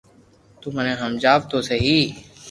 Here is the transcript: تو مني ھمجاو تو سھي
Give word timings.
تو 0.59 0.67
مني 0.75 0.93
ھمجاو 1.01 1.39
تو 1.49 1.57
سھي 1.67 1.77